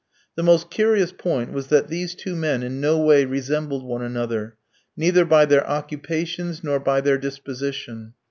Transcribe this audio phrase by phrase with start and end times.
[0.33, 4.57] The most curious point was that these two men in no way resembled one another,
[4.97, 8.15] neither by their occupations nor by their disposition.